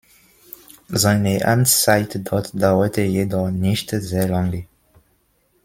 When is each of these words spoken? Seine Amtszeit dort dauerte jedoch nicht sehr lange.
Seine 0.87 1.45
Amtszeit 1.45 2.21
dort 2.31 2.59
dauerte 2.59 3.01
jedoch 3.03 3.51
nicht 3.51 3.91
sehr 3.91 4.27
lange. 4.27 4.65